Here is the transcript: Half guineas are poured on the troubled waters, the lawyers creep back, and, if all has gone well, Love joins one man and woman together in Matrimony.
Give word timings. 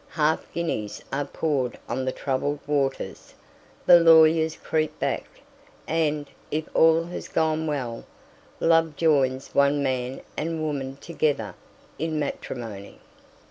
Half 0.09 0.51
guineas 0.51 1.03
are 1.13 1.25
poured 1.25 1.77
on 1.87 2.05
the 2.05 2.11
troubled 2.11 2.57
waters, 2.65 3.35
the 3.85 3.99
lawyers 3.99 4.55
creep 4.55 4.97
back, 4.99 5.27
and, 5.87 6.27
if 6.49 6.67
all 6.73 7.03
has 7.03 7.27
gone 7.27 7.67
well, 7.67 8.05
Love 8.59 8.95
joins 8.95 9.53
one 9.53 9.83
man 9.83 10.21
and 10.35 10.63
woman 10.63 10.97
together 11.01 11.53
in 11.99 12.17
Matrimony. 12.17 12.97